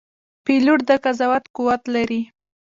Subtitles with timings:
[0.45, 2.21] پیلوټ د قضاوت قوت لري.